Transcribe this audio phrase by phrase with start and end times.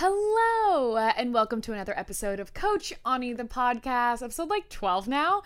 [0.00, 5.08] Hello, uh, and welcome to another episode of Coach Ani the podcast, episode like 12
[5.08, 5.42] now.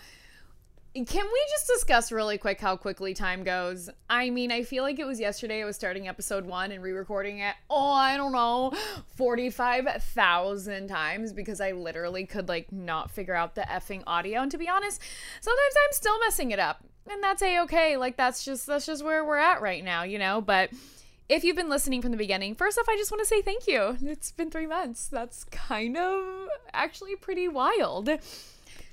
[0.93, 3.89] Can we just discuss really quick how quickly time goes?
[4.11, 6.91] I mean, I feel like it was yesterday I was starting episode one and re
[6.91, 8.73] recording it, oh, I don't know,
[9.17, 14.41] 45,000 times because I literally could like not figure out the effing audio.
[14.41, 15.01] And to be honest,
[15.41, 16.83] sometimes I'm still messing it up.
[17.09, 17.97] And that's a okay.
[17.97, 20.41] Like, that's just, that's just where we're at right now, you know?
[20.41, 20.69] But
[21.33, 23.67] if you've been listening from the beginning, first off, I just want to say thank
[23.67, 23.97] you.
[24.03, 25.07] It's been three months.
[25.07, 28.07] That's kind of actually pretty wild.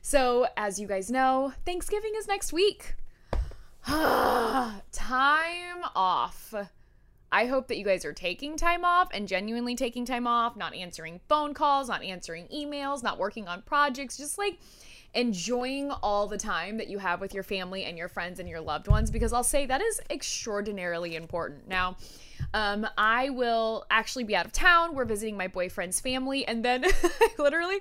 [0.01, 2.95] So, as you guys know, Thanksgiving is next week.
[3.85, 4.73] time
[5.95, 6.55] off.
[7.31, 10.75] I hope that you guys are taking time off and genuinely taking time off, not
[10.75, 14.59] answering phone calls, not answering emails, not working on projects, just like
[15.15, 18.61] enjoying all the time that you have with your family and your friends and your
[18.61, 21.69] loved ones because I'll say that is extraordinarily important.
[21.69, 21.97] Now,
[22.55, 24.95] um, I will actually be out of town.
[24.95, 26.85] We're visiting my boyfriend's family, and then
[27.39, 27.79] literally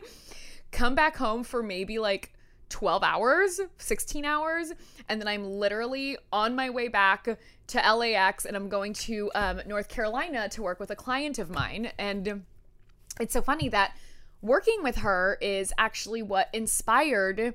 [0.72, 2.34] come back home for maybe like
[2.70, 4.74] 12 hours, 16 hours,
[5.08, 7.28] and then I'm literally on my way back
[7.68, 11.50] to LAX and I'm going to um, North Carolina to work with a client of
[11.50, 11.92] mine.
[11.98, 12.44] And
[13.20, 13.96] it's so funny that
[14.42, 17.54] working with her is actually what inspired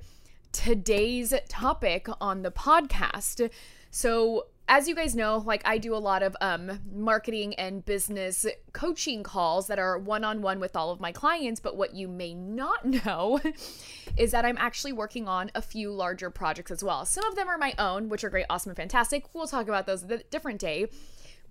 [0.53, 3.51] today's topic on the podcast.
[3.91, 8.47] So, as you guys know, like I do a lot of um, marketing and business
[8.73, 11.61] coaching calls that are one on one with all of my clients.
[11.61, 13.41] But what you may not know
[14.17, 17.05] is that I'm actually working on a few larger projects as well.
[17.05, 19.27] Some of them are my own, which are great, awesome, and fantastic.
[19.35, 20.89] We'll talk about those a different day.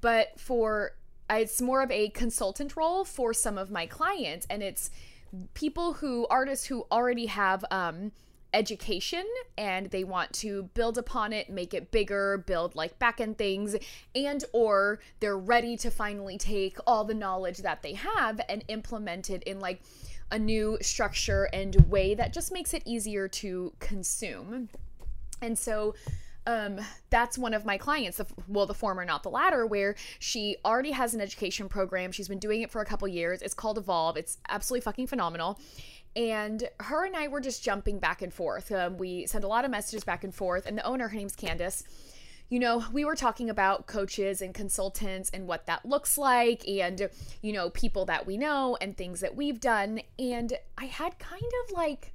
[0.02, 0.94] But for
[1.30, 4.90] it's more of a consultant role for some of my clients, and it's
[5.54, 8.12] people who artists who already have um,
[8.54, 9.26] education
[9.58, 13.76] and they want to build upon it make it bigger build like back end things
[14.14, 19.32] and or they're ready to finally take all the knowledge that they have and implement
[19.32, 19.82] it in like
[20.34, 24.68] a new structure and way that just makes it easier to consume.
[25.42, 25.94] And so
[26.46, 30.92] um, that's one of my clients, well, the former, not the latter, where she already
[30.92, 32.12] has an education program.
[32.12, 33.42] She's been doing it for a couple years.
[33.42, 34.18] It's called Evolve.
[34.18, 35.60] It's absolutely fucking phenomenal
[36.16, 38.72] and her and I were just jumping back and forth.
[38.72, 41.36] Um, we sent a lot of messages back and forth, and the owner, her name's
[41.36, 41.84] Candace.
[42.50, 47.10] You know, we were talking about coaches and consultants and what that looks like, and,
[47.42, 50.02] you know, people that we know and things that we've done.
[50.20, 52.13] And I had kind of like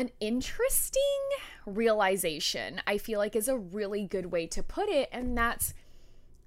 [0.00, 1.02] an interesting
[1.66, 5.10] realization, I feel like is a really good way to put it.
[5.12, 5.74] And that's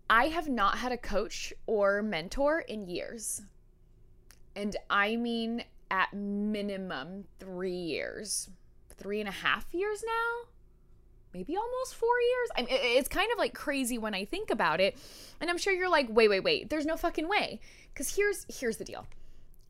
[0.10, 3.44] I have not had a coach or mentor in years.
[4.56, 8.50] And I mean at minimum three years,
[8.98, 10.50] three and a half years now,
[11.32, 12.50] maybe almost four years.
[12.58, 14.98] I mean, it's kind of like crazy when I think about it,
[15.40, 16.72] and I'm sure you're like, wait, wait, wait.
[16.72, 17.60] There's no fucking way.
[17.94, 19.06] Because here's here's the deal.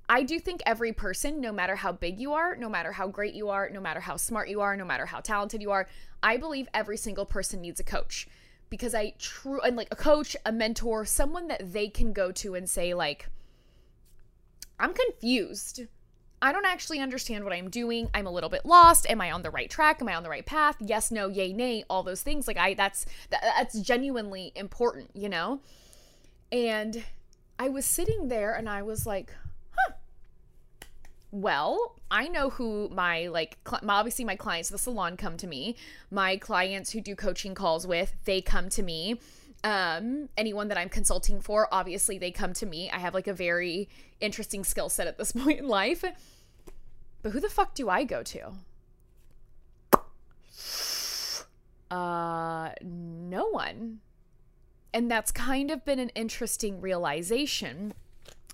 [0.10, 3.34] I do think every person, no matter how big you are, no matter how great
[3.34, 5.88] you are, no matter how smart you are, no matter how talented you are,
[6.22, 8.28] I believe every single person needs a coach
[8.70, 12.56] because I true and like a coach, a mentor, someone that they can go to
[12.56, 13.30] and say like
[14.80, 15.84] I'm confused.
[16.42, 18.10] I don't actually understand what I'm doing.
[18.14, 19.10] I'm a little bit lost.
[19.10, 20.02] Am I on the right track?
[20.02, 20.76] Am I on the right path?
[20.82, 22.48] Yes, no, yay, nay, all those things.
[22.48, 25.62] Like I that's that, that's genuinely important, you know?
[26.52, 27.04] And
[27.58, 29.43] I was sitting there and I was like, "Huh.
[31.34, 35.76] Well, I know who my like cl- obviously my clients the salon come to me.
[36.12, 39.20] My clients who do coaching calls with, they come to me
[39.66, 43.34] um anyone that i'm consulting for obviously they come to me i have like a
[43.34, 43.88] very
[44.20, 46.04] interesting skill set at this point in life
[47.24, 48.52] but who the fuck do I go to?
[51.90, 54.02] Uh, no one.
[54.94, 57.94] And that's kind of been an interesting realization.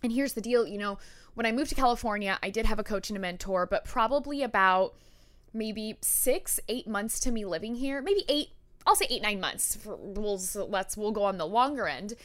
[0.04, 1.00] And here's the deal you know,
[1.34, 4.44] when I moved to California, I did have a coach and a mentor, but probably
[4.44, 4.94] about
[5.54, 8.50] maybe six, eight months to me living here, maybe eight,
[8.86, 9.76] I'll say eight, nine months.
[9.76, 12.16] For, we'll let's we'll go on the longer end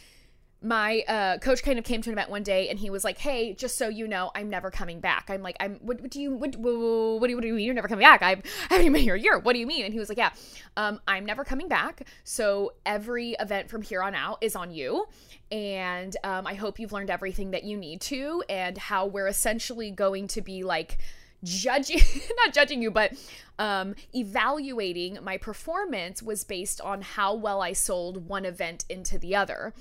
[0.64, 3.18] my uh, coach kind of came to an event one day and he was like,
[3.18, 6.20] "Hey, just so you know, I'm never coming back." I'm like, "I'm what, what do
[6.20, 6.72] you what, what,
[7.20, 8.22] what, do you what do you mean you're never coming back?
[8.22, 9.38] I've, I haven't been here a year.
[9.38, 10.30] What do you mean?" And he was like, "Yeah,
[10.76, 12.06] um, I'm never coming back.
[12.24, 15.06] So every event from here on out is on you,
[15.52, 19.90] and um, I hope you've learned everything that you need to, and how we're essentially
[19.90, 20.98] going to be like."
[21.42, 22.00] judging
[22.38, 23.12] not judging you but
[23.58, 29.36] um evaluating my performance was based on how well I sold one event into the
[29.36, 29.74] other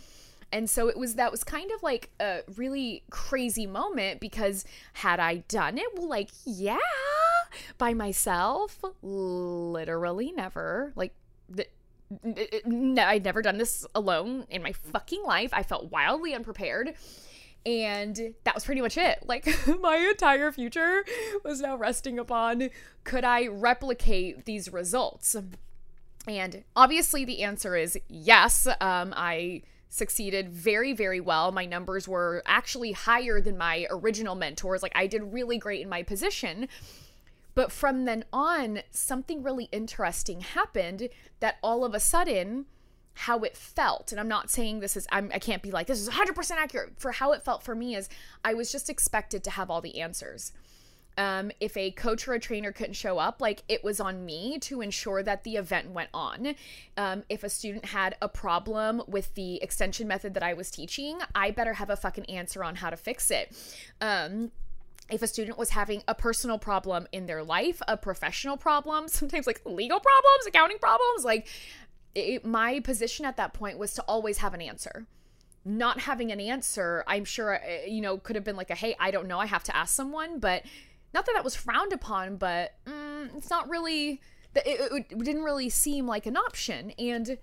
[0.54, 4.64] and so it was that was kind of like a really crazy moment because
[4.94, 6.78] had I done it, well, like, yeah,
[7.80, 10.94] by myself, literally never.
[10.96, 11.16] Like,
[11.50, 11.68] the,
[12.24, 15.50] I'd never done this alone in my fucking life.
[15.54, 16.94] I felt wildly unprepared.
[17.66, 19.24] And that was pretty much it.
[19.26, 19.48] Like
[19.82, 21.04] my entire future
[21.44, 22.70] was now resting upon
[23.04, 25.36] could I replicate these results?
[26.28, 28.68] And obviously, the answer is yes.
[28.80, 29.64] Um, I
[29.94, 31.52] succeeded very, very well.
[31.52, 34.82] My numbers were actually higher than my original mentors.
[34.82, 36.68] Like, I did really great in my position.
[37.54, 41.10] But from then on, something really interesting happened
[41.42, 42.66] that all of a sudden,
[43.14, 46.02] how it felt, and I'm not saying this is, I'm, I can't be like, this
[46.02, 46.94] is 100% accurate.
[46.98, 48.10] For how it felt for me is
[48.44, 50.54] I was just expected to have all the answers
[51.18, 54.58] um, if a coach or a trainer couldn't show up, like it was on me
[54.60, 56.56] to ensure that the event went on.
[56.98, 61.20] Um, if a student had a problem with the extension method that I was teaching,
[61.36, 63.56] I better have a fucking answer on how to fix it.
[64.02, 64.52] Um,
[65.12, 69.46] if a student was having a personal problem in their life, a professional problem, sometimes
[69.46, 71.48] like legal problems, accounting problems, like
[72.16, 75.06] it, my position at that point was to always have an answer
[75.66, 78.96] not having an answer, I'm sure, uh, you know, could have been like a, hey,
[79.00, 80.40] I don't know, I have to ask someone.
[80.40, 80.64] But
[81.14, 84.22] not that that was frowned upon, but mm, it's not really,
[84.56, 86.92] it, it, didn't really seem like an option.
[86.98, 87.38] And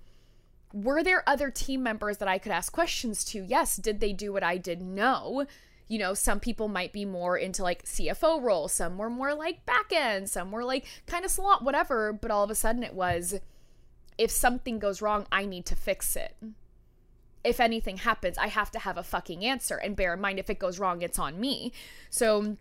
[0.73, 3.45] were there other team members that I could ask questions to?
[3.45, 3.77] Yes.
[3.77, 4.83] Did they do what I did?
[4.83, 5.47] No.
[5.89, 9.67] You know, some people might be more into like CFO role, some were more like
[9.67, 12.13] back end, some were like kind of slot, whatever.
[12.13, 13.35] But all of a sudden it was,
[14.17, 16.37] if something goes wrong, I need to fix it.
[17.43, 19.77] If anything happens, I have to have a fucking answer.
[19.77, 21.73] And bear in mind, if it goes wrong, it's on me.
[22.11, 22.57] So,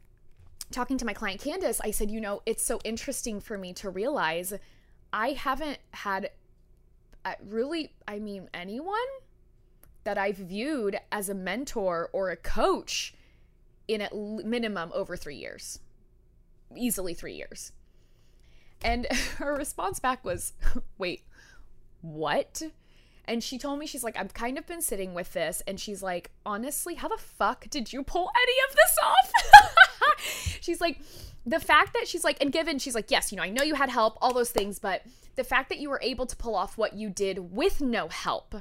[0.72, 3.90] talking to my client Candace, I said, you know, it's so interesting for me to
[3.90, 4.54] realize
[5.12, 6.30] I haven't had
[7.26, 8.98] uh, really, I mean, anyone
[10.04, 13.14] that I've viewed as a mentor or a coach
[13.88, 15.80] in at minimum over three years,
[16.76, 17.72] easily three years.
[18.82, 19.08] And
[19.38, 20.54] her response back was,
[20.98, 21.24] wait,
[22.02, 22.62] what?
[23.26, 25.62] And she told me, she's like, I've kind of been sitting with this.
[25.68, 29.32] And she's like, honestly, how the fuck did you pull any of this off?
[30.62, 31.00] she's like,
[31.46, 33.76] the fact that she's like, and given, she's like, yes, you know, I know you
[33.76, 35.04] had help, all those things, but
[35.36, 38.56] the fact that you were able to pull off what you did with no help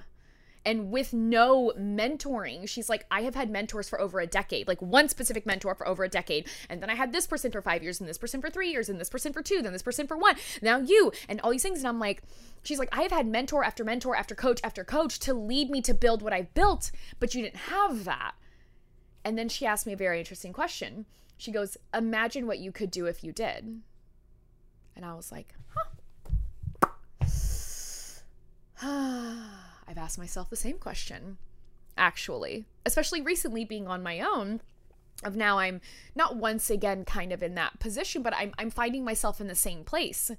[0.65, 4.83] and with no mentoring she's like i have had mentors for over a decade like
[4.83, 7.83] one specific mentor for over a decade and then i had this person for five
[7.83, 10.07] years and this person for three years and this person for two then this person
[10.07, 12.23] for one now you and all these things and i'm like
[12.63, 15.81] she's like i have had mentor after mentor after coach after coach to lead me
[15.81, 16.91] to build what i've built
[17.21, 18.35] but you didn't have that.
[19.25, 21.07] And then she asked me a very interesting question
[21.39, 23.81] she goes imagine what you could do if you did
[24.95, 25.89] and i was like huh
[28.83, 31.39] I've asked myself the same question,
[31.97, 34.61] actually, especially recently being on my own.
[35.25, 35.81] Of now, I'm
[36.15, 39.57] not once again kind of in that position, but I'm, I'm finding myself in the
[39.57, 40.31] same place.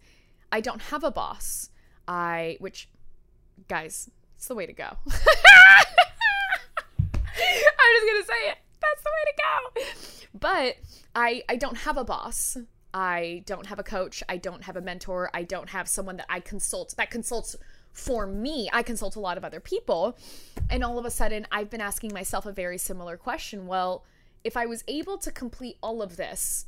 [0.54, 1.70] I don't have a boss.
[2.08, 2.88] I, which,
[3.68, 4.86] guys, it's the way to go.
[4.86, 5.16] I'm
[7.96, 8.58] just gonna say it.
[8.80, 10.19] That's the way to go.
[10.34, 10.76] But
[11.16, 12.58] I, I don't have a boss.
[12.94, 14.24] I don't have a coach.
[14.28, 15.30] I don't have a mentor.
[15.34, 17.56] I don't have someone that I consult that consults
[18.00, 20.18] for me, I consult a lot of other people.
[20.70, 23.68] And all of a sudden, I've been asking myself a very similar question.
[23.68, 24.06] Well,
[24.44, 26.66] if I was able to complete all of this,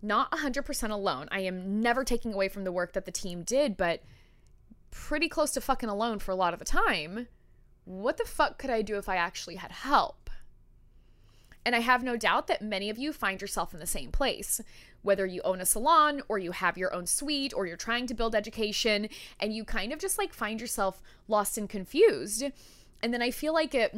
[0.00, 3.76] not 100% alone, I am never taking away from the work that the team did,
[3.76, 4.02] but
[4.90, 7.28] pretty close to fucking alone for a lot of the time.
[7.84, 10.21] What the fuck could I do if I actually had help?
[11.64, 14.60] And I have no doubt that many of you find yourself in the same place
[15.02, 18.14] whether you own a salon or you have your own suite or you're trying to
[18.14, 19.08] build education
[19.38, 22.44] and you kind of just like find yourself lost and confused.
[23.02, 23.94] And then I feel like it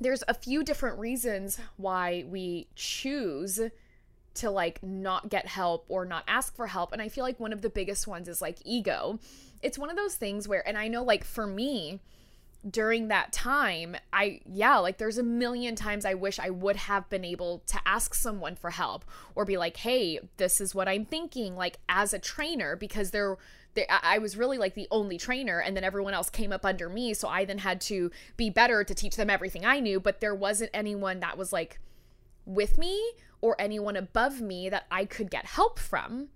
[0.00, 3.60] there's a few different reasons why we choose
[4.34, 7.52] to like not get help or not ask for help and I feel like one
[7.52, 9.18] of the biggest ones is like ego.
[9.60, 12.00] It's one of those things where and I know like for me
[12.68, 17.08] during that time, I, yeah, like there's a million times I wish I would have
[17.08, 21.04] been able to ask someone for help or be like, hey, this is what I'm
[21.04, 23.36] thinking, like as a trainer, because there,
[23.74, 26.88] there, I was really like the only trainer, and then everyone else came up under
[26.88, 27.14] me.
[27.14, 30.34] So I then had to be better to teach them everything I knew, but there
[30.34, 31.78] wasn't anyone that was like
[32.44, 36.28] with me or anyone above me that I could get help from.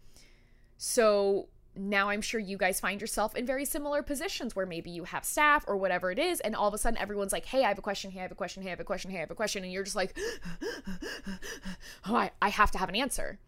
[0.77, 5.05] So now I'm sure you guys find yourself in very similar positions where maybe you
[5.05, 7.69] have staff or whatever it is, and all of a sudden everyone's like, hey, I
[7.69, 9.21] have a question, hey, I have a question, hey, I have a question, hey, I
[9.21, 10.19] have a question, and you're just like,
[12.07, 13.39] oh, I, I have to have an answer.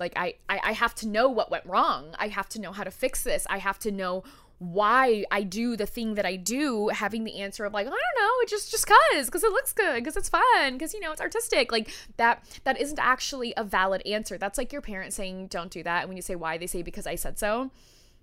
[0.00, 2.14] Like I, I I have to know what went wrong.
[2.18, 3.46] I have to know how to fix this.
[3.50, 4.22] I have to know
[4.58, 8.20] why I do the thing that I do, having the answer of like, I don't
[8.20, 11.12] know, it just just cause, because it looks good, because it's fun, because you know
[11.12, 11.70] it's artistic.
[11.70, 14.36] Like that that isn't actually a valid answer.
[14.36, 16.00] That's like your parents saying, Don't do that.
[16.00, 17.70] And when you say why, they say because I said so.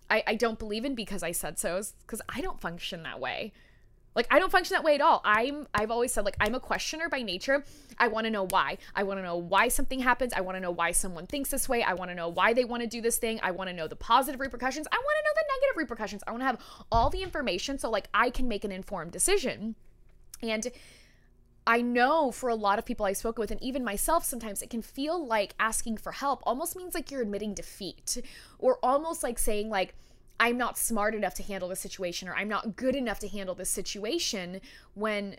[0.10, 3.54] I, I don't believe in because I said so, because I don't function that way.
[4.15, 5.22] Like I don't function that way at all.
[5.25, 7.65] I'm I've always said like I'm a questioner by nature.
[7.98, 8.77] I want to know why.
[8.95, 10.34] I want to know why something happens.
[10.34, 11.84] I want to know why someone thinks this way.
[11.84, 13.39] I want to know why they want to do this thing.
[13.43, 14.88] I want to know the positive repercussions.
[14.91, 16.24] I want to know the negative repercussions.
[16.25, 16.60] I want to have
[16.91, 19.75] all the information so like I can make an informed decision.
[20.41, 20.72] And
[21.67, 24.69] I know for a lot of people I've spoken with, and even myself, sometimes it
[24.69, 28.22] can feel like asking for help almost means like you're admitting defeat,
[28.60, 29.95] or almost like saying, like,
[30.39, 33.56] I'm not smart enough to handle the situation, or I'm not good enough to handle
[33.56, 34.62] this situation.
[34.94, 35.38] When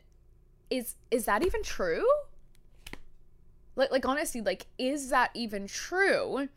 [0.71, 2.07] is is that even true?
[3.77, 6.49] Like, like honestly, like, is that even true?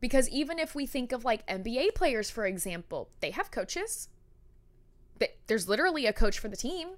[0.00, 4.08] Because even if we think of like NBA players, for example, they have coaches.
[5.46, 6.90] There's literally a coach for the team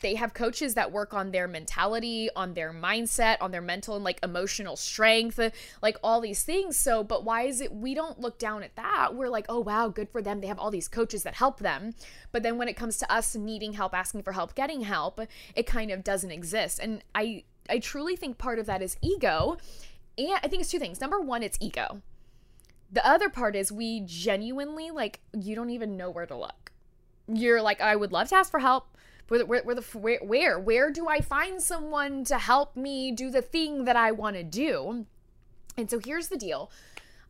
[0.00, 4.04] they have coaches that work on their mentality, on their mindset, on their mental and
[4.04, 5.38] like emotional strength,
[5.82, 6.78] like all these things.
[6.78, 9.14] So, but why is it we don't look down at that?
[9.14, 10.40] We're like, oh, wow, good for them.
[10.40, 11.94] They have all these coaches that help them.
[12.32, 15.20] But then when it comes to us needing help, asking for help, getting help,
[15.54, 16.78] it kind of doesn't exist.
[16.78, 19.58] And I, I truly think part of that is ego.
[20.16, 21.00] And I think it's two things.
[21.00, 22.02] Number one, it's ego.
[22.92, 26.72] The other part is we genuinely, like, you don't even know where to look.
[27.28, 28.96] You're like, I would love to ask for help
[29.30, 33.30] where, where, where the where, where where do I find someone to help me do
[33.30, 35.06] the thing that I want to do?
[35.76, 36.70] And so here's the deal.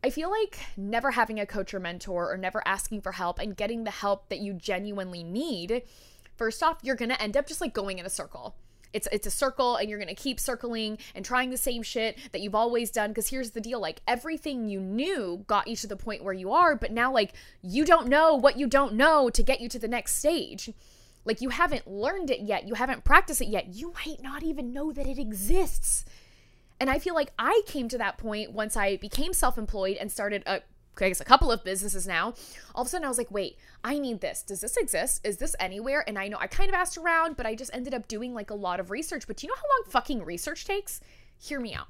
[0.02, 3.54] I feel like never having a coach or mentor or never asking for help and
[3.54, 5.82] getting the help that you genuinely need,
[6.36, 8.56] first off, you're going to end up just like going in a circle.
[8.94, 12.16] It's it's a circle and you're going to keep circling and trying the same shit
[12.32, 15.86] that you've always done because here's the deal like everything you knew got you to
[15.86, 19.28] the point where you are, but now like you don't know what you don't know
[19.28, 20.72] to get you to the next stage.
[21.24, 24.72] Like you haven't learned it yet, you haven't practiced it yet, you might not even
[24.72, 26.04] know that it exists.
[26.78, 30.10] And I feel like I came to that point once I became self employed and
[30.10, 30.62] started a
[31.00, 32.34] I guess a couple of businesses now.
[32.74, 34.42] All of a sudden, I was like, wait, I need this.
[34.42, 35.20] Does this exist?
[35.24, 36.04] Is this anywhere?
[36.06, 38.50] And I know I kind of asked around, but I just ended up doing like
[38.50, 39.26] a lot of research.
[39.26, 41.00] But do you know how long fucking research takes?
[41.38, 41.88] Hear me out.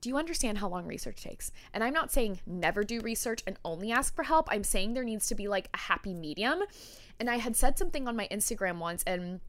[0.00, 1.50] Do you understand how long research takes?
[1.72, 4.46] And I'm not saying never do research and only ask for help.
[4.50, 6.62] I'm saying there needs to be like a happy medium.
[7.18, 9.40] And I had said something on my Instagram once, and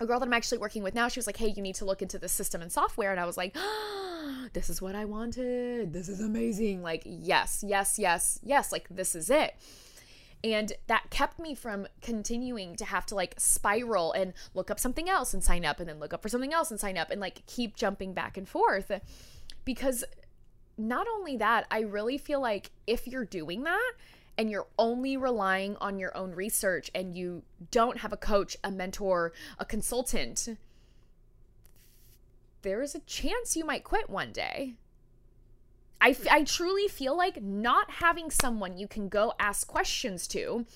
[0.00, 1.84] a girl that I'm actually working with now, she was like, Hey, you need to
[1.84, 3.10] look into the system and software.
[3.10, 4.06] And I was like, oh,
[4.52, 5.92] This is what I wanted.
[5.92, 6.82] This is amazing.
[6.82, 8.72] Like, yes, yes, yes, yes.
[8.72, 9.56] Like, this is it.
[10.44, 15.08] And that kept me from continuing to have to like spiral and look up something
[15.08, 17.20] else and sign up and then look up for something else and sign up and
[17.20, 18.92] like keep jumping back and forth.
[19.64, 20.04] Because
[20.78, 23.92] not only that, I really feel like if you're doing that,
[24.38, 28.70] and you're only relying on your own research and you don't have a coach, a
[28.70, 30.48] mentor, a consultant,
[32.62, 34.74] there is a chance you might quit one day.
[36.00, 40.66] I, f- I truly feel like not having someone you can go ask questions to.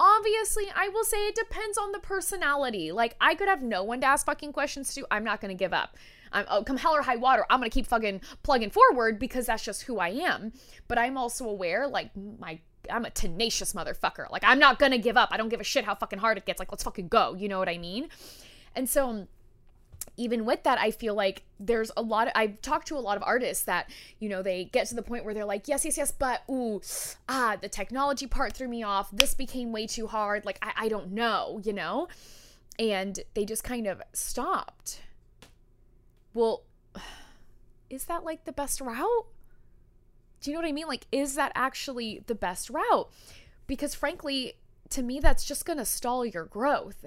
[0.00, 2.90] Obviously, I will say it depends on the personality.
[2.90, 5.06] Like, I could have no one to ask fucking questions to.
[5.10, 5.96] I'm not to give up.
[6.32, 9.62] I'm, oh, come hell or high water, I'm to keep fucking plugging forward because that's
[9.62, 10.52] just who I am.
[10.88, 12.58] But I'm also aware, like, my
[12.90, 14.30] I'm a tenacious motherfucker.
[14.30, 15.30] Like I'm not gonna give up.
[15.32, 16.58] I don't give a shit how fucking hard it gets.
[16.58, 17.34] Like let's fucking go.
[17.34, 18.08] You know what I mean?
[18.74, 19.26] And so
[20.16, 23.16] even with that, I feel like there's a lot of, I've talked to a lot
[23.16, 25.96] of artists that, you know, they get to the point where they're like, yes, yes,
[25.96, 26.80] yes, but ooh,
[27.28, 29.10] ah, the technology part threw me off.
[29.10, 30.44] This became way too hard.
[30.44, 32.08] Like, I, I don't know, you know?
[32.78, 35.00] And they just kind of stopped.
[36.32, 36.62] Well,
[37.90, 39.26] is that like the best route?
[40.44, 40.88] Do you know what I mean?
[40.88, 43.10] Like, is that actually the best route?
[43.66, 44.58] Because frankly,
[44.90, 47.02] to me, that's just going to stall your growth.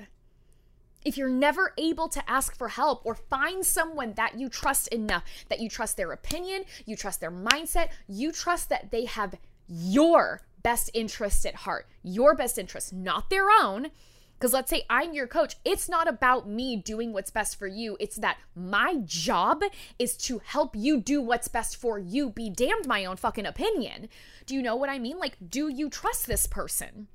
[1.05, 5.23] If you're never able to ask for help or find someone that you trust enough,
[5.49, 9.35] that you trust their opinion, you trust their mindset, you trust that they have
[9.67, 13.91] your best interest at heart, your best interest, not their own,
[14.37, 17.97] because let's say I'm your coach, it's not about me doing what's best for you.
[17.99, 19.63] It's that my job
[19.97, 22.29] is to help you do what's best for you.
[22.29, 24.09] Be damned my own fucking opinion.
[24.45, 25.17] Do you know what I mean?
[25.17, 27.07] Like, do you trust this person?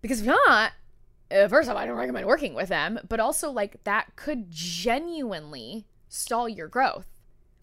[0.00, 0.72] Because if not,
[1.30, 4.50] uh, first of all, I don't recommend working with them, but also, like, that could
[4.50, 7.06] genuinely stall your growth.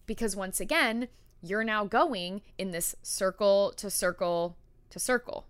[0.06, 1.08] Because once again,
[1.42, 4.56] you're now going in this circle to circle
[4.90, 5.46] to circle.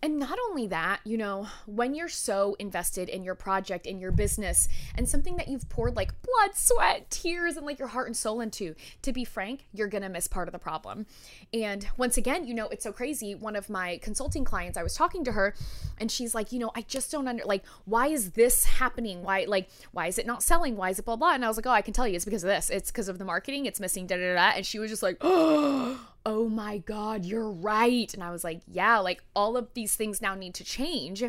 [0.00, 4.12] And not only that, you know, when you're so invested in your project, in your
[4.12, 8.16] business, and something that you've poured like blood, sweat, tears, and like your heart and
[8.16, 11.06] soul into, to be frank, you're gonna miss part of the problem.
[11.52, 13.34] And once again, you know, it's so crazy.
[13.34, 15.54] One of my consulting clients, I was talking to her,
[15.98, 19.24] and she's like, you know, I just don't under like, why is this happening?
[19.24, 20.76] Why, like, why is it not selling?
[20.76, 21.34] Why is it blah blah?
[21.34, 22.70] And I was like, oh, I can tell you, it's because of this.
[22.70, 23.66] It's because of the marketing.
[23.66, 24.52] It's missing da da da.
[24.54, 25.98] And she was just like, oh
[26.28, 28.12] oh my God, you're right.
[28.12, 31.24] And I was like, yeah, like all of these things now need to change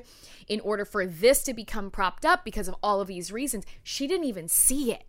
[0.50, 3.66] in order for this to become propped up because of all of these reasons.
[3.82, 5.06] She didn't even see it.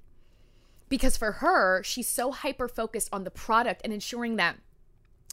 [0.88, 4.58] Because for her, she's so hyper focused on the product and ensuring that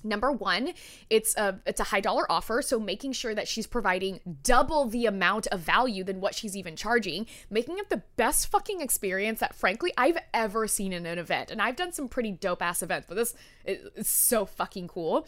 [0.03, 0.73] Number one,
[1.09, 5.07] it's a it's a high dollar offer, so making sure that she's providing double the
[5.07, 9.55] amount of value than what she's even charging, making it the best fucking experience that
[9.55, 11.49] frankly I've ever seen in an event.
[11.49, 13.33] And I've done some pretty dope ass events, but this
[13.65, 15.27] is so fucking cool.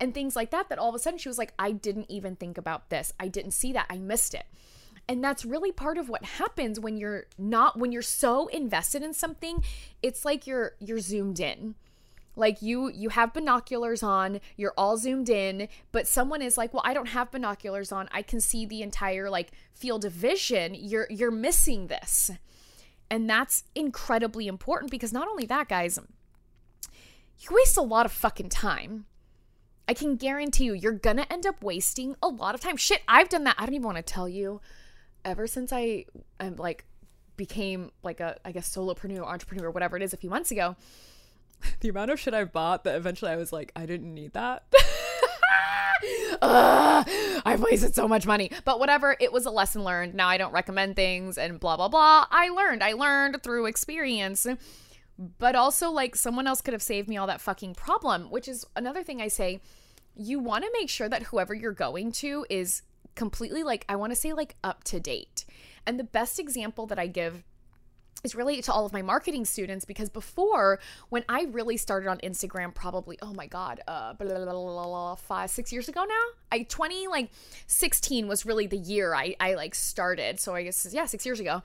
[0.00, 2.34] And things like that that all of a sudden she was like, I didn't even
[2.34, 3.12] think about this.
[3.20, 3.86] I didn't see that.
[3.88, 4.46] I missed it.
[5.08, 9.14] And that's really part of what happens when you're not when you're so invested in
[9.14, 9.62] something,
[10.02, 11.76] it's like you're you're zoomed in
[12.38, 16.82] like you you have binoculars on you're all zoomed in but someone is like well
[16.86, 18.08] i don't have binoculars on.
[18.12, 20.74] I can see the entire like field of vision.
[20.74, 22.30] You're you're missing this.
[23.10, 25.98] And that's incredibly important because not only that guys
[27.40, 29.06] you waste a lot of fucking time.
[29.86, 32.76] I can guarantee you you're gonna end up wasting a lot of time.
[32.76, 33.56] Shit i've done that.
[33.58, 34.60] I don't even want to tell you.
[35.24, 36.04] Ever since i
[36.40, 36.84] i'm like
[37.36, 40.74] became like a i guess solopreneur entrepreneur whatever it is a few months ago
[41.80, 44.64] the amount of shit I've bought that eventually I was like, I didn't need that.
[46.42, 47.08] Ugh,
[47.44, 48.50] I've wasted so much money.
[48.64, 50.14] But whatever, it was a lesson learned.
[50.14, 52.26] Now I don't recommend things and blah, blah, blah.
[52.30, 52.82] I learned.
[52.82, 54.46] I learned through experience.
[55.38, 58.64] But also, like, someone else could have saved me all that fucking problem, which is
[58.76, 59.60] another thing I say.
[60.14, 62.82] You want to make sure that whoever you're going to is
[63.16, 65.44] completely, like, I want to say, like, up to date.
[65.84, 67.42] And the best example that I give
[68.24, 72.18] is really to all of my marketing students because before when I really started on
[72.18, 76.64] Instagram probably oh my god uh blah, blah, blah, five six years ago now I
[76.64, 77.30] 20 like
[77.66, 80.40] 16 was really the year I I like started.
[80.40, 81.62] So I guess yeah 6 years ago.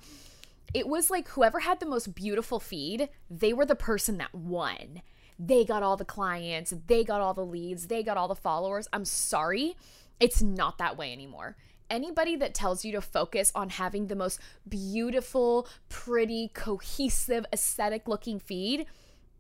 [0.74, 5.01] It was like whoever had the most beautiful feed they were the person that won.
[5.39, 8.88] They got all the clients they got all the leads they got all the followers.
[8.93, 9.75] I'm sorry
[10.19, 11.57] it's not that way anymore
[11.89, 18.39] anybody that tells you to focus on having the most beautiful, pretty, cohesive, aesthetic looking
[18.39, 18.85] feed,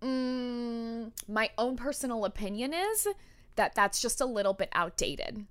[0.01, 3.07] mm, my own personal opinion is
[3.55, 5.45] that that's just a little bit outdated.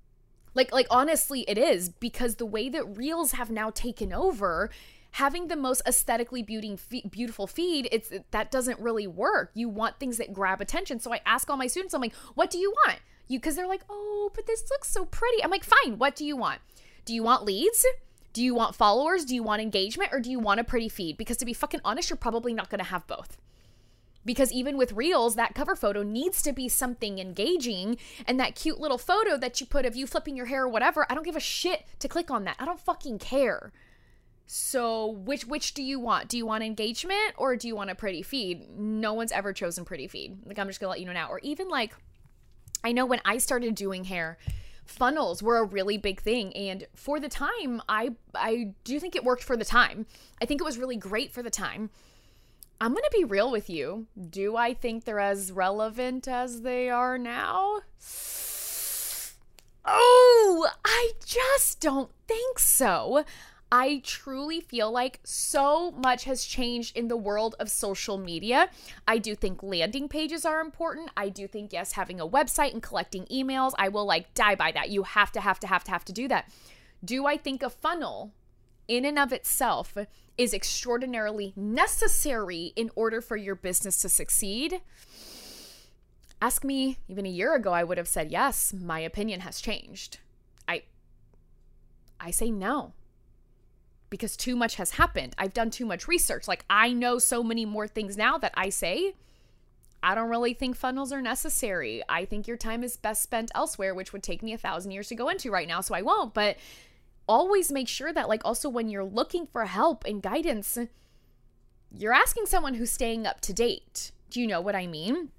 [0.55, 4.69] Like like honestly it is because the way that reels have now taken over
[5.11, 9.51] having the most aesthetically beautiful feed it's that doesn't really work.
[9.53, 10.99] You want things that grab attention.
[10.99, 12.99] So i ask all my students i'm like what do you want?
[13.27, 15.43] You because they're like oh but this looks so pretty.
[15.43, 16.59] I'm like fine what do you want
[17.05, 17.85] do you want leads?
[18.33, 19.25] Do you want followers?
[19.25, 20.11] Do you want engagement?
[20.11, 21.17] Or do you want a pretty feed?
[21.17, 23.37] Because to be fucking honest, you're probably not to have both.
[24.25, 27.97] Because even with reels, that cover photo needs to be something engaging.
[28.25, 31.05] And that cute little photo that you put of you flipping your hair or whatever,
[31.09, 32.55] I don't give a shit to click on that.
[32.59, 33.71] I don't fucking care.
[34.45, 36.27] So which which do you want?
[36.27, 38.69] Do you want engagement or do you want a pretty feed?
[38.77, 40.37] No one's ever chosen pretty feed.
[40.45, 41.29] Like I'm just gonna let you know now.
[41.29, 41.95] Or even like
[42.83, 44.37] I know when I started doing hair,
[44.85, 46.55] funnels were a really big thing.
[46.55, 50.05] And for the time i i do think it worked for the time.
[50.41, 51.89] I think it was really great for the time.
[52.81, 54.07] I'm going to be real with you.
[54.29, 57.81] Do i think they're as relevant as they are now?
[59.85, 63.25] Oh i just don't think so
[63.75, 68.69] I truly feel like so much has changed in the world of social media.
[69.07, 71.09] I do think landing pages are important.
[71.17, 74.71] I do think, yes, having a website and collecting emails, I will like die by
[74.73, 74.91] that.
[74.91, 76.51] You have to, have to, have to, have to do that.
[77.03, 78.31] Do I think a funnel
[78.87, 79.97] in and of itself
[80.37, 84.81] is extraordinarily necessary in order for your business to succeed?
[86.39, 88.71] Ask me even a year ago, I would have said yes.
[88.71, 90.19] My opinion has changed.
[90.67, 90.83] I
[92.19, 92.93] I say no
[94.13, 95.33] because too much has happened.
[95.39, 96.47] I've done too much research.
[96.47, 99.15] Like I know so many more things now that I say
[100.03, 102.03] I don't really think funnels are necessary.
[102.07, 105.07] I think your time is best spent elsewhere, which would take me a thousand years
[105.07, 106.35] to go into right now, so I won't.
[106.35, 106.57] But
[107.27, 110.77] always make sure that, like, also when you're looking for help and guidance,
[111.89, 114.11] you're asking someone who's staying up to date.
[114.29, 115.29] Do you know what I mean?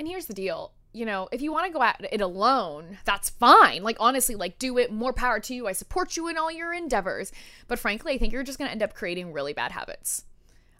[0.00, 3.28] And here's the deal you know, if you want to go at it alone, that's
[3.28, 3.82] fine.
[3.82, 4.92] Like, honestly, like, do it.
[4.92, 5.66] More power to you.
[5.66, 7.32] I support you in all your endeavors.
[7.66, 10.24] But frankly, I think you're just going to end up creating really bad habits.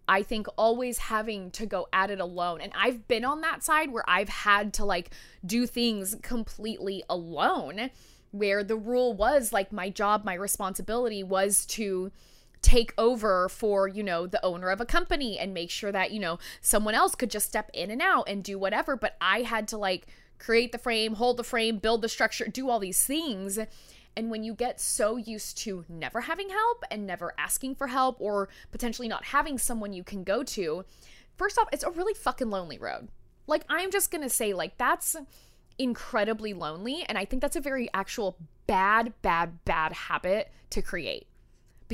[0.06, 2.60] I think always having to go at it alone.
[2.60, 5.10] And I've been on that side where I've had to like
[5.44, 7.90] do things completely alone,
[8.30, 12.12] where the rule was like my job, my responsibility was to
[12.64, 16.18] take over for, you know, the owner of a company and make sure that, you
[16.18, 18.96] know, someone else could just step in and out and do whatever.
[18.96, 20.06] But I had to like
[20.38, 23.58] create the frame, hold the frame, build the structure, do all these things.
[24.16, 28.16] And when you get so used to never having help and never asking for help
[28.20, 30.84] or potentially not having someone you can go to,
[31.36, 33.08] first off, it's a really fucking lonely road.
[33.46, 35.16] Like, I'm just gonna say, like, that's
[35.78, 37.04] incredibly lonely.
[37.08, 41.26] And I think that's a very actual bad, bad, bad habit to create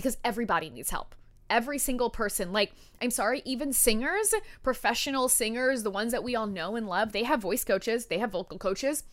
[0.00, 1.14] because everybody needs help.
[1.50, 4.32] Every single person, like, I'm sorry, even singers,
[4.62, 8.18] professional singers, the ones that we all know and love, they have voice coaches, they
[8.18, 9.04] have vocal coaches.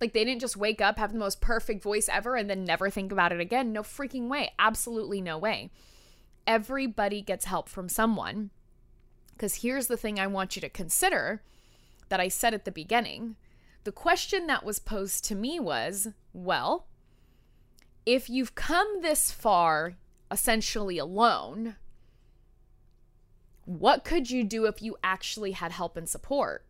[0.00, 2.90] Like, they didn't just wake up, have the most perfect voice ever, and then never
[2.90, 3.72] think about it again.
[3.72, 4.52] No freaking way.
[4.58, 5.70] Absolutely no way.
[6.46, 8.50] Everybody gets help from someone.
[9.34, 11.42] Because here's the thing I want you to consider
[12.08, 13.36] that I said at the beginning.
[13.84, 16.86] The question that was posed to me was well,
[18.06, 19.94] if you've come this far
[20.30, 21.76] essentially alone,
[23.64, 26.66] what could you do if you actually had help and support?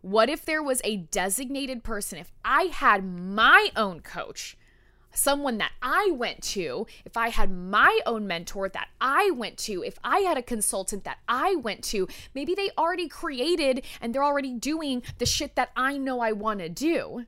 [0.00, 2.18] What if there was a designated person?
[2.18, 4.56] If I had my own coach,
[5.12, 9.82] someone that I went to, if I had my own mentor that I went to,
[9.82, 14.24] if I had a consultant that I went to, maybe they already created and they're
[14.24, 17.26] already doing the shit that I know I want to do.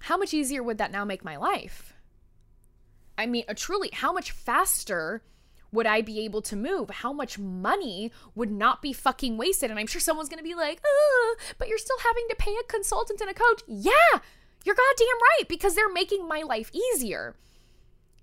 [0.00, 1.91] How much easier would that now make my life?
[3.22, 5.22] I mean, truly, how much faster
[5.70, 6.90] would I be able to move?
[6.90, 9.70] How much money would not be fucking wasted?
[9.70, 10.80] And I'm sure someone's gonna be like,
[11.56, 13.62] but you're still having to pay a consultant and a coach.
[13.68, 13.92] Yeah,
[14.64, 17.36] you're goddamn right, because they're making my life easier.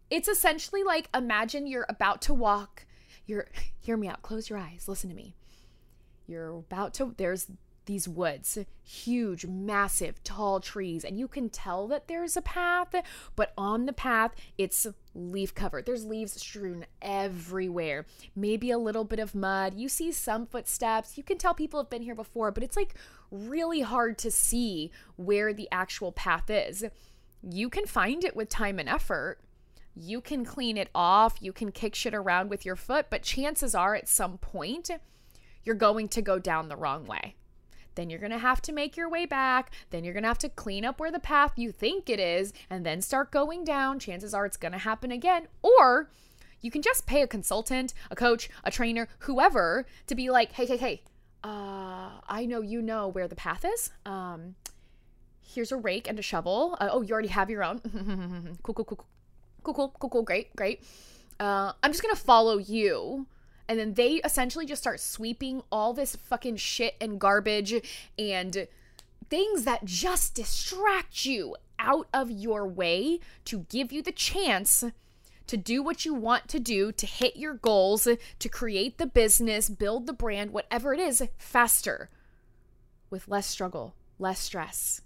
[0.10, 2.86] It's essentially like imagine you're about to walk.
[3.26, 3.48] You're,
[3.80, 5.34] hear me out, close your eyes, listen to me.
[6.28, 7.48] You're about to, there's
[7.90, 12.94] these woods, huge, massive, tall trees, and you can tell that there's a path,
[13.36, 15.88] but on the path, it's leaf covered.
[15.88, 19.74] There's leaves strewn everywhere, maybe a little bit of mud.
[19.74, 21.18] You see some footsteps.
[21.18, 22.94] You can tell people have been here before, but it's like
[23.32, 26.86] really hard to see where the actual path is.
[27.42, 29.40] You can find it with time and effort.
[29.96, 33.74] You can clean it off, you can kick shit around with your foot, but chances
[33.74, 34.92] are at some point,
[35.64, 37.36] you're going to go down the wrong way.
[37.96, 39.72] Then you're going to have to make your way back.
[39.90, 42.54] Then you're going to have to clean up where the path you think it is
[42.70, 44.00] and then start going down.
[44.00, 45.48] Chances are it's going to happen again.
[45.62, 46.10] Or
[46.62, 50.66] you can just pay a consultant, a coach, a trainer, whoever to be like, hey,
[50.66, 51.02] hey, hey,
[51.44, 53.92] uh, I know you know where the path is.
[54.06, 54.56] Um,
[55.42, 56.78] here's a rake and a shovel.
[56.80, 57.80] Uh, oh, you already have your own.
[58.64, 59.08] cool, cool, cool, cool,
[59.64, 60.84] cool, cool, cool, cool, great, great.
[61.40, 63.26] Uh, I'm just gonna follow you
[63.70, 67.74] and then they essentially just start sweeping all this fucking shit and garbage
[68.18, 68.68] and
[69.30, 74.84] things that just distract you out of your way to give you the chance
[75.46, 78.08] to do what you want to do, to hit your goals,
[78.40, 82.10] to create the business, build the brand, whatever it is, faster
[83.12, 85.02] with less struggle, less stress.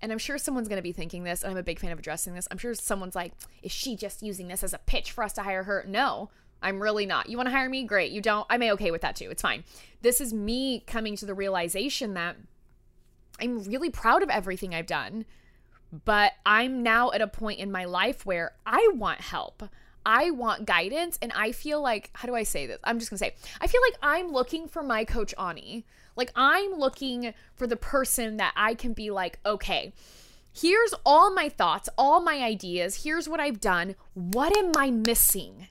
[0.00, 1.98] And I'm sure someone's going to be thinking this, and I'm a big fan of
[2.00, 2.48] addressing this.
[2.50, 5.42] I'm sure someone's like, is she just using this as a pitch for us to
[5.42, 5.84] hire her?
[5.86, 6.30] No,
[6.62, 7.28] I'm really not.
[7.28, 7.84] You want to hire me?
[7.84, 8.12] Great.
[8.12, 8.46] You don't?
[8.48, 9.30] I'm okay with that too.
[9.30, 9.64] It's fine.
[10.00, 12.36] This is me coming to the realization that
[13.40, 15.24] I'm really proud of everything I've done,
[16.04, 19.64] but I'm now at a point in my life where I want help.
[20.04, 22.80] I want guidance, and I feel like, how do I say this?
[22.82, 25.84] I'm just gonna say, I feel like I'm looking for my coach Ani.
[26.16, 29.92] Like, I'm looking for the person that I can be like, okay,
[30.52, 33.94] here's all my thoughts, all my ideas, here's what I've done.
[34.14, 35.68] What am I missing?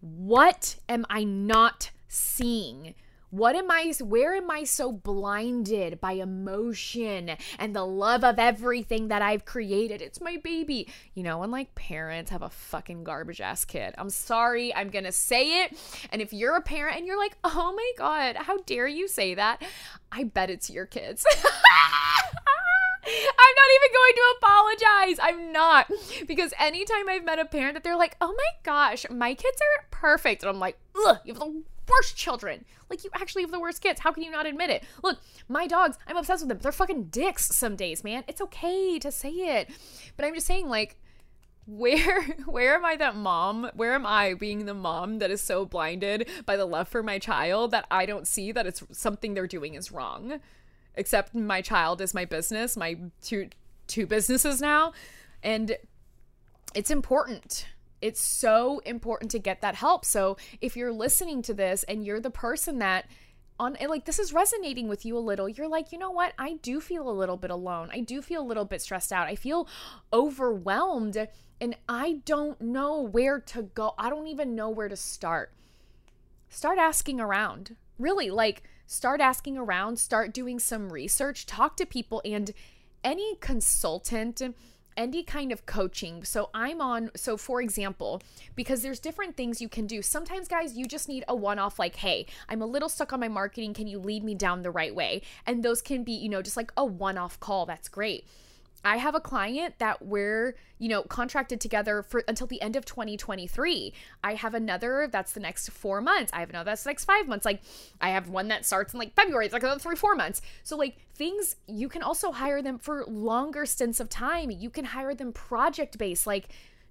[0.00, 2.94] What am I not seeing?
[3.30, 9.08] What am I, where am I so blinded by emotion and the love of everything
[9.08, 10.00] that I've created?
[10.00, 10.88] It's my baby.
[11.12, 13.94] You know, when like parents have a fucking garbage ass kid.
[13.98, 15.76] I'm sorry, I'm gonna say it.
[16.10, 19.34] And if you're a parent and you're like, oh my God, how dare you say
[19.34, 19.62] that?
[20.10, 21.26] I bet it's your kids.
[23.04, 25.18] I'm not even going to apologize.
[25.22, 25.90] I'm not.
[26.26, 29.86] Because anytime I've met a parent that they're like, oh my gosh, my kids are
[29.90, 30.42] perfect.
[30.42, 32.64] And I'm like, ugh, you have the worst children.
[32.90, 34.00] Like, you actually have the worst kids.
[34.00, 34.84] How can you not admit it?
[35.02, 36.58] Look, my dogs, I'm obsessed with them.
[36.60, 38.24] They're fucking dicks some days, man.
[38.28, 39.70] It's okay to say it.
[40.16, 40.96] But I'm just saying, like,
[41.68, 43.70] where where am I that mom?
[43.74, 47.18] Where am I being the mom that is so blinded by the love for my
[47.18, 50.40] child that I don't see that it's something they're doing is wrong?
[50.98, 53.48] Except my child is my business, my two
[53.86, 54.92] two businesses now,
[55.42, 55.76] and
[56.74, 57.66] it's important.
[58.02, 60.04] It's so important to get that help.
[60.04, 63.06] So if you're listening to this and you're the person that
[63.58, 66.32] on like this is resonating with you a little you're like you know what?
[66.38, 67.90] I do feel a little bit alone.
[67.92, 69.26] I do feel a little bit stressed out.
[69.26, 69.66] I feel
[70.12, 71.28] overwhelmed
[71.60, 73.94] and i don't know where to go.
[73.98, 75.52] I don't even know where to start.
[76.48, 77.76] Start asking around.
[77.98, 82.52] Really like start asking around, start doing some research, talk to people, and
[83.04, 84.42] any consultant,
[84.96, 86.24] any kind of coaching.
[86.24, 88.20] So I'm on, so for example,
[88.56, 90.02] because there's different things you can do.
[90.02, 93.20] Sometimes, guys, you just need a one off, like, hey, I'm a little stuck on
[93.20, 93.74] my marketing.
[93.74, 95.22] Can you lead me down the right way?
[95.46, 97.66] And those can be, you know, just like a one off call.
[97.66, 98.26] That's great.
[98.84, 102.84] I have a client that we're, you know, contracted together for until the end of
[102.84, 103.92] 2023.
[104.22, 106.30] I have another that's the next four months.
[106.32, 107.44] I have another that's the next five months.
[107.44, 107.60] Like
[108.00, 109.46] I have one that starts in like February.
[109.46, 110.40] It's like another three, four months.
[110.62, 114.50] So like things you can also hire them for longer stints of time.
[114.50, 116.26] You can hire them project based.
[116.26, 116.48] Like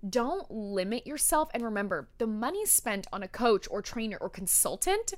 [0.08, 1.50] don't limit yourself.
[1.54, 5.13] And remember, the money spent on a coach or trainer or consultant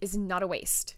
[0.00, 0.96] is not a waste.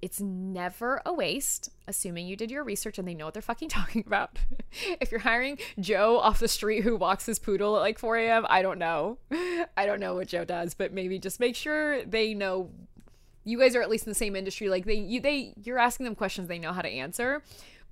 [0.00, 3.68] It's never a waste, assuming you did your research and they know what they're fucking
[3.70, 4.38] talking about.
[5.00, 8.46] if you're hiring Joe off the street who walks his poodle at like 4 a.m.,
[8.48, 9.18] I don't know.
[9.76, 12.70] I don't know what Joe does, but maybe just make sure they know
[13.44, 14.68] you guys are at least in the same industry.
[14.68, 17.42] Like they you they you're asking them questions they know how to answer,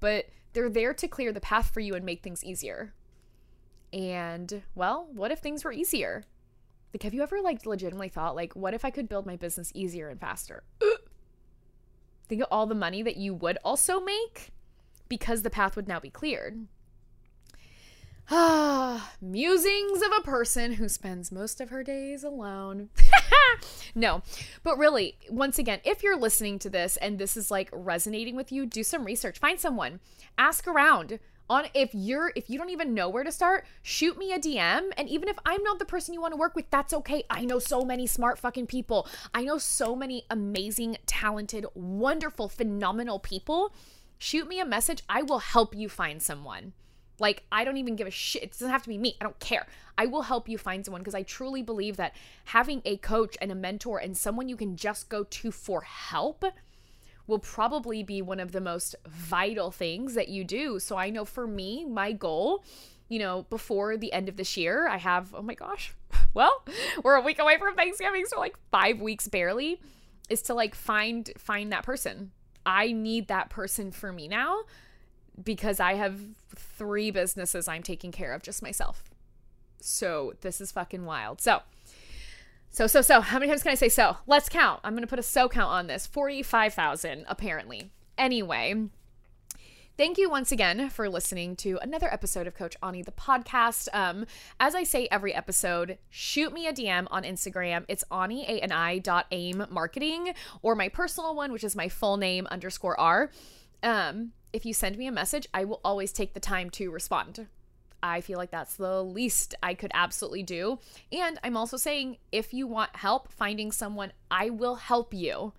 [0.00, 2.92] but they're there to clear the path for you and make things easier.
[3.92, 6.24] And well, what if things were easier?
[6.92, 9.72] Like have you ever like legitimately thought like what if I could build my business
[9.74, 10.62] easier and faster?
[12.28, 14.50] Think of all the money that you would also make
[15.08, 16.66] because the path would now be cleared.
[18.28, 22.88] Ah, musings of a person who spends most of her days alone.
[23.94, 24.22] no,
[24.62, 28.50] but really, once again, if you're listening to this and this is like resonating with
[28.50, 29.38] you, do some research.
[29.38, 30.00] Find someone,
[30.36, 34.32] ask around, on if you're if you don't even know where to start shoot me
[34.32, 36.92] a dm and even if i'm not the person you want to work with that's
[36.92, 37.24] okay.
[37.30, 39.08] I know so many smart fucking people.
[39.34, 43.72] I know so many amazing talented wonderful phenomenal people.
[44.18, 45.02] Shoot me a message.
[45.08, 46.72] I will help you find someone.
[47.18, 48.42] Like i don't even give a shit.
[48.42, 49.16] It doesn't have to be me.
[49.20, 49.66] I don't care.
[49.96, 52.14] I will help you find someone because i truly believe that
[52.46, 56.44] having a coach and a mentor and someone you can just go to for help
[57.26, 60.78] will probably be one of the most vital things that you do.
[60.78, 62.64] So I know for me, my goal,
[63.08, 65.94] you know, before the end of this year, I have, oh my gosh,
[66.34, 66.64] well,
[67.02, 69.80] we're a week away from Thanksgiving, so like 5 weeks barely
[70.28, 72.32] is to like find find that person.
[72.64, 74.62] I need that person for me now
[75.42, 76.18] because I have
[76.54, 79.04] three businesses I'm taking care of just myself.
[79.80, 81.40] So this is fucking wild.
[81.40, 81.62] So
[82.70, 84.18] so, so, so, how many times can I say so?
[84.26, 84.80] Let's count.
[84.84, 87.90] I'm going to put a so count on this 45,000, apparently.
[88.18, 88.88] Anyway,
[89.98, 93.88] Thank you once again for listening to another episode of Coach Ani, the podcast.
[93.94, 94.26] Um,
[94.60, 97.86] as I say every episode, shoot me a DM on Instagram.
[97.88, 102.46] It's Ani, A-N-I dot aim marketing, or my personal one, which is my full name
[102.48, 103.30] underscore R.
[103.82, 107.46] Um, if you send me a message, I will always take the time to respond.
[108.06, 110.78] I feel like that's the least I could absolutely do.
[111.12, 115.52] And I'm also saying if you want help finding someone, I will help you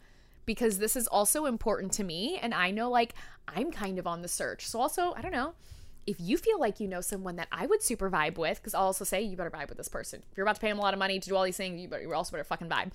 [0.45, 2.39] because this is also important to me.
[2.41, 3.13] And I know like
[3.47, 4.65] I'm kind of on the search.
[4.67, 5.53] So, also, I don't know.
[6.05, 8.85] If you feel like you know someone that I would super vibe with, because I'll
[8.85, 10.23] also say you better vibe with this person.
[10.31, 11.81] If you're about to pay them a lot of money to do all these things,
[11.81, 12.91] you better you also better fucking vibe.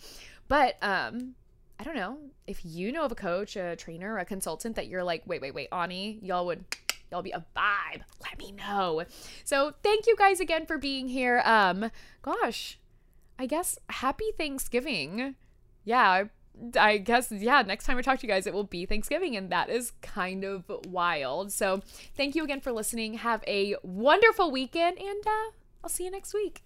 [0.48, 1.34] But um,
[1.78, 5.04] I don't know if you know of a coach, a trainer, a consultant that you're
[5.04, 6.64] like, wait, wait, wait, Ani, y'all would
[7.12, 9.04] y'all be a vibe, let me know.
[9.44, 11.42] So thank you guys again for being here.
[11.44, 11.90] Um,
[12.22, 12.78] gosh,
[13.38, 15.36] I guess happy Thanksgiving.
[15.84, 16.24] Yeah,
[16.78, 19.50] I guess yeah, next time I talk to you guys it will be Thanksgiving and
[19.50, 21.52] that is kind of wild.
[21.52, 21.82] So,
[22.16, 23.14] thank you again for listening.
[23.14, 25.52] Have a wonderful weekend and uh
[25.84, 26.62] I'll see you next week.